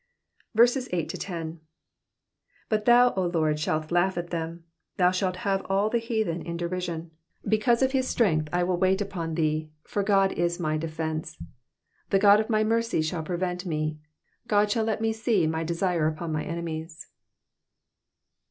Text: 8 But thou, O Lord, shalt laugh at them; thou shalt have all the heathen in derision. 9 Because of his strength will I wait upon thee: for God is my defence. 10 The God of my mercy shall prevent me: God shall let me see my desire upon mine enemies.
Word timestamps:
8 0.59 1.21
But 2.69 2.85
thou, 2.85 3.13
O 3.15 3.27
Lord, 3.27 3.59
shalt 3.59 3.91
laugh 3.91 4.17
at 4.17 4.31
them; 4.31 4.63
thou 4.97 5.11
shalt 5.11 5.35
have 5.45 5.63
all 5.69 5.91
the 5.91 5.99
heathen 5.99 6.41
in 6.41 6.57
derision. 6.57 7.11
9 7.43 7.49
Because 7.49 7.83
of 7.83 7.91
his 7.91 8.07
strength 8.07 8.51
will 8.51 8.59
I 8.61 8.63
wait 8.63 8.99
upon 8.99 9.35
thee: 9.35 9.69
for 9.83 10.01
God 10.01 10.31
is 10.31 10.59
my 10.59 10.75
defence. 10.75 11.37
10 11.37 11.47
The 12.09 12.17
God 12.17 12.39
of 12.39 12.49
my 12.49 12.63
mercy 12.63 13.03
shall 13.03 13.21
prevent 13.21 13.63
me: 13.67 13.99
God 14.47 14.71
shall 14.71 14.85
let 14.85 15.01
me 15.01 15.13
see 15.13 15.45
my 15.45 15.63
desire 15.63 16.07
upon 16.07 16.31
mine 16.31 16.47
enemies. 16.47 17.05